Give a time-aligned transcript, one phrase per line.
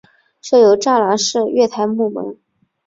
[0.41, 2.35] 设有栅栏式月台幕门。